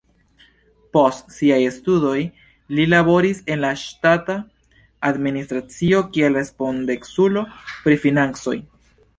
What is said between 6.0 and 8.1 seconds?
kiel respondeculo pri